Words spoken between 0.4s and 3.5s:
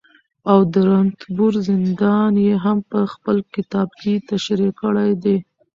او د رنتبور زندان يې هم په خپل